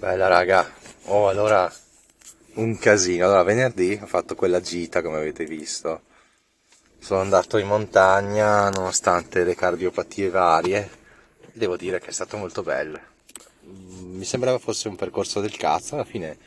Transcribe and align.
Bella 0.00 0.28
raga, 0.28 0.66
oh 1.08 1.28
allora 1.28 1.70
un 2.54 2.78
casino. 2.78 3.26
Allora 3.26 3.42
venerdì 3.42 3.98
ho 4.00 4.06
fatto 4.06 4.34
quella 4.34 4.62
gita 4.62 5.02
come 5.02 5.18
avete 5.18 5.44
visto. 5.44 6.04
Sono 6.98 7.20
andato 7.20 7.58
in 7.58 7.66
montagna 7.66 8.70
nonostante 8.70 9.44
le 9.44 9.54
cardiopatie 9.54 10.30
varie. 10.30 10.88
Devo 11.52 11.76
dire 11.76 12.00
che 12.00 12.06
è 12.06 12.12
stato 12.12 12.38
molto 12.38 12.62
bello. 12.62 12.98
Mi 13.64 14.24
sembrava 14.24 14.58
fosse 14.58 14.88
un 14.88 14.96
percorso 14.96 15.42
del 15.42 15.54
cazzo, 15.58 15.96
alla 15.96 16.04
fine 16.04 16.38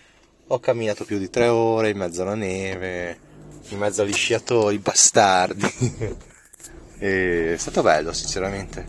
ho 0.47 0.59
camminato 0.59 1.05
più 1.05 1.20
di 1.20 1.29
tre 1.29 1.47
ore 1.47 1.91
in 1.91 1.97
mezzo 1.97 2.23
alla 2.23 2.33
neve, 2.33 3.20
in 3.67 3.77
mezzo 3.77 4.01
agli 4.01 4.13
sciatori 4.13 4.79
bastardi. 4.79 6.17
è 6.97 7.55
stato 7.59 7.83
bello 7.83 8.13
sinceramente. 8.13 8.83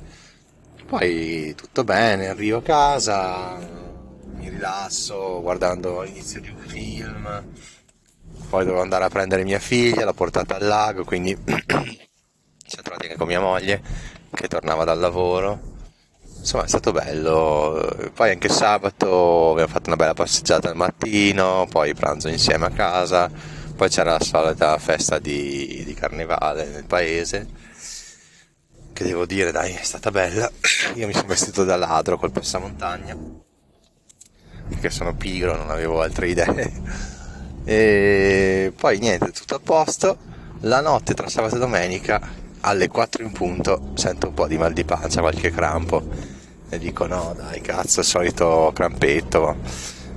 Poi 0.87 1.55
tutto 1.55 1.85
bene, 1.85 2.29
arrivo 2.29 2.59
a 2.59 2.63
casa, 2.63 3.84
rilasso 4.55 5.41
guardando 5.43 6.03
l'inizio 6.03 6.41
di 6.41 6.49
un 6.49 6.59
film, 6.59 7.45
poi 8.49 8.65
devo 8.65 8.81
andare 8.81 9.05
a 9.05 9.09
prendere 9.09 9.45
mia 9.45 9.59
figlia, 9.59 10.05
l'ho 10.05 10.15
portata 10.15 10.57
al 10.57 10.65
lago, 10.65 11.05
quindi 11.05 11.37
ci 11.37 11.43
siamo 12.67 12.83
trovati 12.83 13.07
anche 13.07 13.17
con 13.17 13.27
mia 13.27 13.41
moglie 13.41 13.83
che 14.33 14.49
tornava 14.49 14.85
dal 14.85 14.99
lavoro. 14.99 15.73
Insomma 16.39 16.65
è 16.65 16.69
stato 16.69 16.93
bello, 16.93 18.11
poi 18.13 18.31
anche 18.31 18.51
sabato 18.51 19.53
abbiamo 19.53 19.71
fatto 19.71 19.87
una 19.87 19.97
bella 19.97 20.13
passeggiata 20.13 20.69
al 20.69 20.77
mattino, 20.77 21.67
poi 21.71 21.95
pranzo 21.95 22.29
insieme 22.29 22.67
a 22.67 22.71
casa, 22.71 23.31
poi 23.75 23.89
c'era 23.89 24.13
la 24.13 24.21
solita 24.21 24.77
festa 24.77 25.19
di, 25.19 25.83
di 25.87 25.95
carnevale 25.95 26.67
nel 26.67 26.85
paese, 26.85 27.49
che 28.93 29.05
devo 29.05 29.25
dire 29.25 29.53
dai 29.53 29.73
è 29.73 29.83
stata 29.83 30.11
bella, 30.11 30.51
io 30.95 31.07
mi 31.07 31.15
sono 31.15 31.29
vestito 31.29 31.65
da 31.65 31.77
ladro 31.77 32.19
col 32.19 32.31
passamontagna 32.31 33.43
perché 34.69 34.91
sono 34.91 35.15
pigro, 35.15 35.57
non 35.57 35.71
avevo 35.71 36.03
altre 36.03 36.29
idee. 36.29 36.73
E 37.65 38.73
poi 38.77 38.99
niente, 38.99 39.31
tutto 39.31 39.55
a 39.55 39.61
posto. 39.61 40.33
La 40.61 40.81
notte 40.81 41.15
tra 41.15 41.29
sabato 41.29 41.57
e 41.57 41.59
domenica 41.59 42.21
alle 42.61 42.89
4 42.89 43.23
in 43.23 43.33
punto 43.33 43.91
sento 43.95 44.29
un 44.29 44.35
po' 44.35 44.47
di 44.47 44.57
mal 44.57 44.73
di 44.73 44.85
pancia, 44.85 45.21
qualche 45.21 45.51
crampo. 45.51 46.03
E 46.69 46.79
dico 46.79 47.07
no, 47.07 47.35
dai, 47.37 47.61
cazzo, 47.61 48.01
il 48.01 48.07
solito 48.07 48.71
crampetto. 48.75 49.57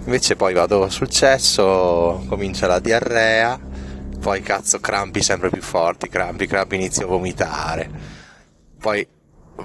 Invece 0.06 0.38
poi 0.38 0.54
vado 0.54 0.89
sul 0.89 1.09
cesso, 1.09 2.23
comincia 2.28 2.67
la 2.67 2.80
diarrea, 2.80 3.59
poi 4.20 4.42
cazzo 4.42 4.80
crampi 4.80 5.22
sempre 5.22 5.50
più 5.50 5.61
forti, 5.61 6.08
crampi, 6.08 6.48
crampi, 6.48 6.76
inizio 6.76 7.04
a 7.04 7.09
vomitare. 7.09 7.89
Poi 8.80 9.06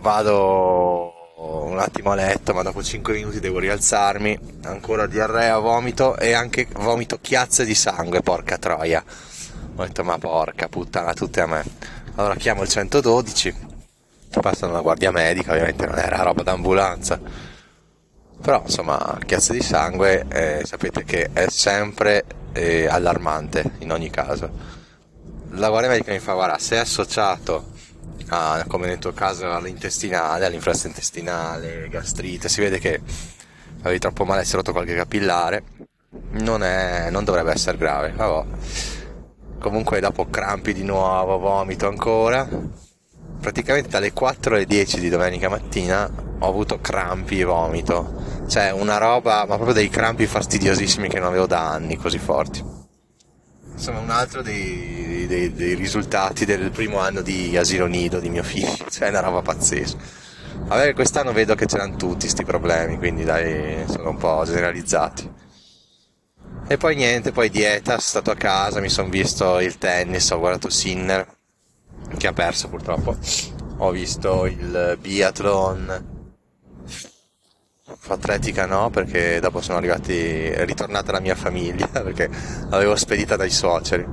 vado 0.01 1.12
un 1.43 1.79
attimo 1.79 2.13
a 2.13 2.15
letto, 2.15 2.55
ma 2.55 2.63
dopo 2.63 2.83
5 2.83 3.15
minuti 3.15 3.41
devo 3.41 3.59
rialzarmi, 3.59 4.61
ancora 4.65 5.07
diarrea, 5.07 5.59
vomito 5.59 6.17
e 6.17 6.33
anche 6.33 6.69
vomito 6.75 7.19
chiazze 7.21 7.65
di 7.65 7.75
sangue, 7.75 8.21
porca 8.21 8.59
troia. 8.59 9.03
Ho 9.75 9.85
detto 9.85 10.05
ma 10.05 10.19
porca 10.19 10.69
puttana, 10.69 11.13
tutte 11.15 11.41
a 11.41 11.47
me. 11.47 11.65
Allora 12.15 12.37
chiamo 12.37 12.63
il 12.63 12.69
112, 12.69 13.55
passano 14.41 14.73
la 14.73 14.81
guardia 14.81 15.11
medica, 15.11 15.53
ovviamente 15.53 15.87
non 15.87 15.99
era 15.99 16.23
roba 16.23 16.43
d'ambulanza. 16.43 17.19
Però 18.41 18.63
insomma, 18.65 19.19
chiazze 19.25 19.53
di 19.53 19.63
sangue 19.63 20.27
eh, 20.29 20.63
sapete 20.65 21.05
che 21.05 21.31
è 21.33 21.49
sempre 21.49 22.25
eh, 22.53 22.87
allarmante 22.87 23.73
in 23.79 23.93
ogni 23.93 24.11
caso. 24.11 24.51
La 25.51 25.69
guardia 25.69 25.91
medica 25.91 26.13
mi 26.13 26.19
fa 26.19 26.35
guarda, 26.35 26.59
se 26.59 26.77
è 26.77 26.79
associato 26.79 27.72
a, 28.33 28.65
come 28.67 28.87
nel 28.87 28.99
tuo 28.99 29.13
caso 29.13 29.53
all'intestinale, 29.53 30.47
all'influenza 30.47 30.87
intestinale, 30.87 31.89
gastrite, 31.89 32.49
si 32.49 32.61
vede 32.61 32.79
che 32.79 33.01
avevi 33.83 33.99
troppo 33.99 34.25
male, 34.25 34.45
si 34.45 34.53
è 34.53 34.57
rotto 34.57 34.73
qualche 34.73 34.95
capillare, 34.95 35.63
non, 36.33 36.63
è, 36.63 37.11
non 37.11 37.25
dovrebbe 37.25 37.53
essere 37.53 37.77
grave, 37.77 38.13
vabbè. 38.13 38.49
Comunque 39.61 40.01
dopo 40.01 40.29
crampi 40.29 40.73
di 40.73 40.83
nuovo, 40.83 41.39
vomito 41.39 41.87
ancora, 41.87 42.49
praticamente 43.41 43.91
dalle 43.91 44.13
4 44.13 44.55
alle 44.55 44.65
10 44.65 44.99
di 44.99 45.09
domenica 45.09 45.49
mattina 45.49 46.11
ho 46.39 46.49
avuto 46.49 46.81
crampi 46.81 47.39
e 47.39 47.45
vomito, 47.45 48.45
cioè 48.49 48.71
una 48.71 48.97
roba, 48.97 49.45
ma 49.47 49.55
proprio 49.55 49.75
dei 49.75 49.89
crampi 49.89 50.27
fastidiosissimi 50.27 51.09
che 51.09 51.19
non 51.19 51.29
avevo 51.29 51.47
da 51.47 51.71
anni 51.71 51.97
così 51.97 52.19
forti. 52.19 52.65
Insomma 53.73 54.01
un 54.01 54.11
altro 54.11 54.43
dei, 54.43 55.03
dei, 55.33 55.53
dei, 55.55 55.75
risultati 55.75 56.45
del 56.45 56.71
primo 56.71 56.99
anno 56.99 57.23
di 57.23 57.57
asilo 57.57 57.87
nido 57.87 58.21
di 58.21 58.29
mio 58.29 58.43
figlio, 58.43 58.87
cioè 58.91 59.09
una 59.09 59.21
roba 59.21 59.41
pazzesca. 59.41 60.21
Vabbè, 60.65 60.93
quest'anno 60.93 61.33
vedo 61.33 61.55
che 61.55 61.67
c'erano 61.67 61.97
tutti 61.97 62.21
questi 62.21 62.45
problemi, 62.45 62.99
quindi 62.99 63.25
dai, 63.25 63.85
sono 63.89 64.11
un 64.11 64.19
po' 64.19 64.43
generalizzati. 64.45 65.31
E 66.69 66.77
poi 66.77 66.95
niente, 66.95 67.33
poi 67.33 67.49
dieta, 67.49 67.93
sono 67.93 68.01
stato 68.01 68.31
a 68.31 68.37
casa, 68.37 68.81
mi 68.81 68.91
sono 68.91 69.09
visto 69.09 69.59
il 69.61 69.79
tennis, 69.79 70.31
ho 70.31 70.39
guardato 70.39 70.69
Sinner, 70.69 71.27
che 72.19 72.27
ha 72.27 72.33
perso 72.33 72.69
purtroppo. 72.69 73.17
Ho 73.79 73.91
visto 73.91 74.47
il 74.47 74.99
biathlon, 75.01 76.11
atletica 78.09 78.67
no, 78.67 78.91
perché 78.91 79.41
dopo 79.41 79.61
sono 79.61 79.79
arrivati, 79.79 80.53
ritornata 80.65 81.13
la 81.13 81.21
mia 81.21 81.35
famiglia, 81.35 81.89
perché 82.03 82.31
l'avevo 82.69 82.95
spedita 82.97 83.37
dai 83.37 83.51
suoceri. 83.51 84.07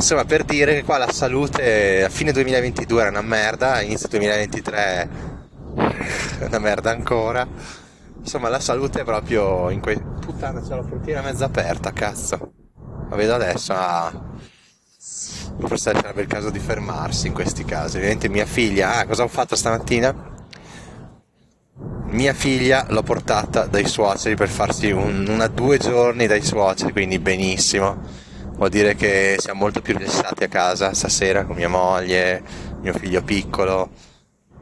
Insomma, 0.00 0.24
per 0.24 0.44
dire 0.44 0.76
che 0.76 0.82
qua 0.82 0.96
la 0.96 1.12
salute 1.12 2.04
a 2.04 2.08
fine 2.08 2.32
2022 2.32 3.00
era 3.02 3.10
una 3.10 3.20
merda, 3.20 3.82
inizio 3.82 4.08
2023 4.08 5.10
è 6.38 6.44
una 6.46 6.58
merda 6.58 6.90
ancora. 6.90 7.46
Insomma, 8.18 8.48
la 8.48 8.60
salute 8.60 9.02
è 9.02 9.04
proprio 9.04 9.68
in 9.68 9.80
quei... 9.80 10.00
Puttana, 10.20 10.62
c'è 10.62 10.74
la 10.74 10.84
portiera 10.84 11.20
mezza 11.20 11.44
aperta, 11.44 11.92
cazzo. 11.92 12.52
La 13.10 13.14
vedo 13.14 13.34
adesso, 13.34 13.74
ah... 13.76 14.10
Forse 15.58 15.92
sarebbe 15.92 16.22
il 16.22 16.28
caso 16.28 16.48
di 16.48 16.58
fermarsi 16.58 17.26
in 17.26 17.34
questi 17.34 17.66
casi. 17.66 17.96
Ovviamente 17.98 18.30
mia 18.30 18.46
figlia, 18.46 18.96
ah, 18.96 19.06
cosa 19.06 19.24
ho 19.24 19.28
fatto 19.28 19.54
stamattina? 19.54 20.28
mia 22.12 22.32
figlia 22.32 22.86
l'ho 22.88 23.02
portata 23.02 23.66
dai 23.66 23.86
suoceri 23.86 24.34
per 24.34 24.48
farsi 24.48 24.90
un, 24.90 25.26
una 25.28 25.46
due 25.46 25.76
giorni 25.76 26.26
dai 26.26 26.42
suoceri, 26.42 26.90
quindi 26.90 27.18
benissimo. 27.18 28.28
Vuol 28.60 28.72
dire 28.72 28.94
che 28.94 29.36
siamo 29.38 29.60
molto 29.60 29.80
più 29.80 29.96
rilassati 29.96 30.44
a 30.44 30.48
casa 30.48 30.92
stasera 30.92 31.46
con 31.46 31.56
mia 31.56 31.70
moglie, 31.70 32.42
mio 32.82 32.92
figlio 32.92 33.22
piccolo, 33.22 33.88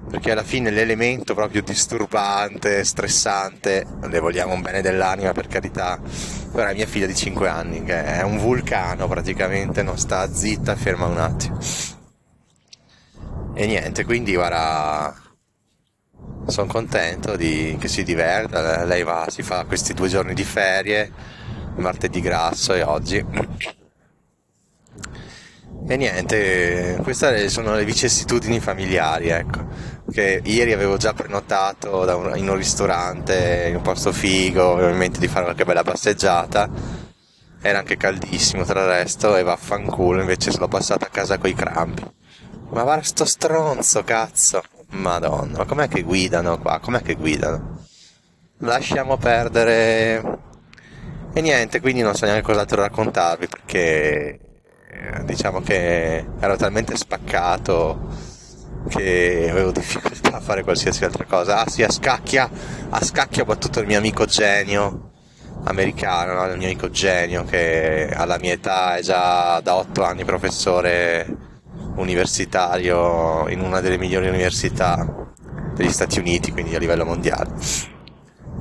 perché 0.09 0.31
alla 0.31 0.45
fine 0.45 0.71
l'elemento 0.71 1.35
proprio 1.35 1.63
disturbante, 1.63 2.85
stressante, 2.85 3.85
le 4.03 4.21
vogliamo 4.21 4.55
un 4.55 4.63
bene 4.63 4.83
dell'anima 4.83 5.33
per 5.33 5.49
carità, 5.49 6.01
però 6.53 6.69
è 6.69 6.75
mia 6.75 6.87
figlia 6.87 7.07
di 7.07 7.15
5 7.17 7.49
anni, 7.49 7.83
che 7.83 8.05
è 8.05 8.23
un 8.23 8.39
vulcano 8.39 9.09
praticamente, 9.09 9.83
non 9.83 9.99
sta 9.99 10.33
zitta, 10.33 10.77
ferma 10.77 11.07
un 11.07 11.19
attimo. 11.19 11.59
E 13.53 13.67
niente, 13.67 14.05
quindi 14.05 14.33
guarda, 14.35 15.13
sono 16.47 16.69
contento 16.69 17.35
di, 17.35 17.77
che 17.81 17.89
si 17.89 18.05
diverta, 18.05 18.85
lei 18.85 19.03
va, 19.03 19.27
si 19.29 19.43
fa 19.43 19.65
questi 19.65 19.93
due 19.93 20.07
giorni 20.07 20.35
di 20.35 20.45
ferie, 20.45 21.11
martedì 21.79 22.21
grasso 22.21 22.75
e 22.75 22.83
oggi. 22.83 23.78
E 25.91 25.97
niente, 25.97 27.01
queste 27.03 27.49
sono 27.49 27.75
le 27.75 27.87
vicissitudini 27.87 28.61
familiari, 28.61 29.31
ecco. 29.31 29.67
Che 30.13 30.43
ieri 30.45 30.75
avevo 30.75 30.99
già 30.99 31.15
prenotato 31.15 32.01
un, 32.01 32.37
in 32.37 32.47
un 32.47 32.57
ristorante, 32.57 33.69
in 33.71 33.77
un 33.77 33.81
posto 33.81 34.13
figo, 34.13 34.63
ovviamente 34.63 35.19
di 35.19 35.29
fare 35.29 35.45
qualche 35.47 35.65
bella 35.65 35.83
passeggiata. 35.83 36.69
Era 37.63 37.79
anche 37.79 37.97
caldissimo 37.97 38.65
tra 38.65 38.83
il 38.83 38.87
resto 38.87 39.35
e 39.35 39.43
vaffanculo, 39.43 40.21
invece 40.21 40.51
sono 40.51 40.69
passato 40.69 41.07
a 41.07 41.09
casa 41.11 41.39
coi 41.39 41.55
crampi. 41.55 42.05
Ma 42.69 42.83
guarda 42.83 43.03
sto 43.03 43.25
stronzo, 43.25 44.05
cazzo! 44.05 44.63
Madonna, 44.91 45.57
ma 45.57 45.65
com'è 45.65 45.89
che 45.89 46.03
guidano 46.03 46.59
qua? 46.59 46.81
Com'è 46.81 47.01
che 47.01 47.15
guidano? 47.15 47.87
Lasciamo 48.59 49.17
perdere. 49.17 50.39
E 51.33 51.41
niente, 51.41 51.81
quindi 51.81 52.03
non 52.03 52.15
so 52.15 52.27
neanche 52.27 52.43
cos'altro 52.43 52.83
raccontarvi 52.83 53.49
perché 53.49 54.48
diciamo 55.25 55.61
che 55.61 56.25
ero 56.39 56.57
talmente 56.57 56.97
spaccato 56.97 58.37
che 58.89 59.49
avevo 59.51 59.71
difficoltà 59.71 60.37
a 60.37 60.41
fare 60.41 60.63
qualsiasi 60.63 61.05
altra 61.05 61.25
cosa. 61.25 61.59
Ah 61.65 61.69
sì, 61.69 61.83
a 61.83 61.91
scacchia, 61.91 62.51
a 62.91 63.03
scacchia 63.03 63.43
ho 63.43 63.47
battuto 63.47 63.81
il 63.81 63.87
mio 63.87 63.99
amico 63.99 64.25
genio 64.25 65.11
americano, 65.65 66.35
no? 66.35 66.51
il 66.51 66.57
mio 66.57 66.69
amico 66.69 66.91
genio 66.91 67.45
che 67.45 68.11
alla 68.13 68.39
mia 68.39 68.53
età 68.53 68.97
è 68.97 69.03
già 69.03 69.61
da 69.61 69.75
8 69.77 70.03
anni 70.03 70.25
professore 70.25 71.27
universitario 71.97 73.49
in 73.49 73.61
una 73.61 73.81
delle 73.81 73.99
migliori 73.99 74.29
università 74.29 75.27
degli 75.75 75.93
Stati 75.93 76.19
Uniti, 76.19 76.53
quindi 76.53 76.75
a 76.75 76.79
livello 76.79 77.05
mondiale. 77.05 77.53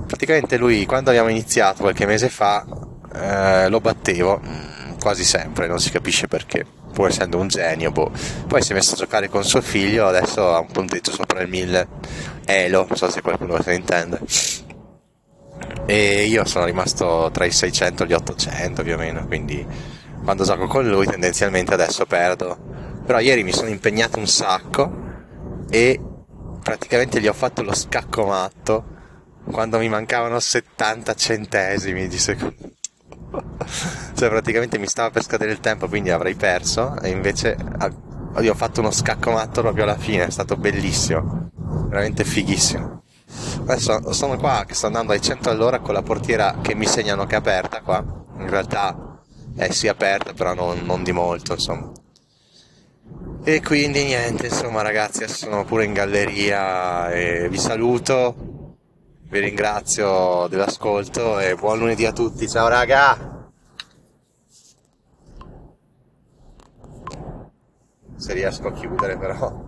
Praticamente 0.05 0.57
lui, 0.57 0.85
quando 0.85 1.09
abbiamo 1.09 1.29
iniziato 1.29 1.81
qualche 1.81 2.05
mese 2.05 2.29
fa, 2.29 2.65
eh, 3.13 3.69
lo 3.69 3.79
battevo 3.79 4.41
quasi 5.07 5.23
sempre, 5.23 5.67
non 5.67 5.79
si 5.79 5.89
capisce 5.89 6.27
perché, 6.27 6.65
pur 6.91 7.07
essendo 7.07 7.37
un 7.37 7.47
genio, 7.47 7.91
boh. 7.91 8.11
Poi 8.45 8.61
si 8.61 8.73
è 8.73 8.75
messo 8.75 8.93
a 8.93 8.97
giocare 8.97 9.29
con 9.29 9.45
suo 9.45 9.61
figlio, 9.61 10.05
adesso 10.05 10.53
ha 10.53 10.59
un 10.59 10.67
punteggio 10.67 11.13
sopra 11.13 11.39
il 11.39 11.47
1000 11.47 11.87
Elo, 12.43 12.85
non 12.85 12.97
so 12.97 13.09
se 13.09 13.21
qualcuno 13.21 13.61
se 13.61 13.69
ne 13.69 13.75
intende. 13.77 14.19
e 15.85 16.25
io 16.25 16.43
sono 16.43 16.65
rimasto 16.65 17.29
tra 17.31 17.45
i 17.45 17.51
600 17.51 18.03
e 18.03 18.07
gli 18.07 18.11
800 18.11 18.83
più 18.83 18.95
o 18.95 18.97
meno, 18.97 19.25
quindi 19.25 19.65
quando 20.25 20.43
gioco 20.43 20.67
con 20.67 20.85
lui 20.85 21.05
tendenzialmente 21.05 21.73
adesso 21.73 22.05
perdo. 22.05 22.57
Però 23.05 23.19
ieri 23.21 23.43
mi 23.43 23.53
sono 23.53 23.69
impegnato 23.69 24.19
un 24.19 24.27
sacco 24.27 24.91
e 25.69 26.01
praticamente 26.61 27.21
gli 27.21 27.27
ho 27.27 27.33
fatto 27.33 27.63
lo 27.63 27.73
scacco 27.73 28.25
matto 28.25 28.85
quando 29.49 29.79
mi 29.79 29.87
mancavano 29.87 30.37
70 30.37 31.13
centesimi 31.13 32.09
di 32.09 32.17
secondo. 32.17 32.66
Cioè 34.17 34.29
praticamente 34.29 34.79
mi 34.79 34.87
stava 34.87 35.11
per 35.11 35.21
scadere 35.21 35.51
il 35.51 35.59
tempo 35.59 35.87
quindi 35.87 36.09
avrei 36.09 36.33
perso 36.33 36.99
e 37.01 37.09
invece 37.09 37.55
gli 38.39 38.47
ho 38.47 38.55
fatto 38.55 38.79
uno 38.79 38.89
scacco 38.89 39.29
matto 39.29 39.61
proprio 39.61 39.83
alla 39.83 39.97
fine, 39.97 40.25
è 40.25 40.31
stato 40.31 40.57
bellissimo, 40.57 41.51
veramente 41.87 42.23
fighissimo. 42.23 43.03
Adesso 43.67 44.11
sono 44.13 44.35
qua 44.37 44.63
che 44.65 44.73
sto 44.73 44.87
andando 44.87 45.11
ai 45.11 45.21
100 45.21 45.51
all'ora 45.51 45.79
con 45.81 45.93
la 45.93 46.01
portiera 46.01 46.57
che 46.63 46.73
mi 46.73 46.87
segnano 46.87 47.27
che 47.27 47.35
è 47.35 47.37
aperta 47.37 47.81
qua. 47.81 48.03
In 48.39 48.49
realtà 48.49 49.21
è 49.55 49.69
sì 49.69 49.87
aperta, 49.87 50.33
però 50.33 50.55
non, 50.55 50.79
non 50.83 51.03
di 51.03 51.11
molto, 51.11 51.53
insomma. 51.53 51.91
E 53.43 53.61
quindi 53.61 54.03
niente, 54.03 54.47
insomma 54.47 54.81
ragazzi, 54.81 55.27
sono 55.27 55.63
pure 55.63 55.85
in 55.85 55.93
galleria 55.93 57.11
e 57.11 57.47
vi 57.49 57.59
saluto, 57.59 58.35
vi 59.29 59.39
ringrazio 59.39 60.47
dell'ascolto 60.49 61.37
e 61.37 61.53
buon 61.53 61.77
lunedì 61.77 62.05
a 62.05 62.13
tutti. 62.13 62.49
Ciao 62.49 62.67
raga! 62.67 63.36
Se 68.17 68.33
riesco 68.33 68.67
a 68.67 68.73
chiudere 68.73 69.15
però. 69.17 69.66